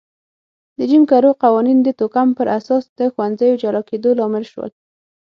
[0.77, 4.71] د جیم کرو قوانین د توکم پر اساس د ښوونځیو جلا کېدو لامل شول.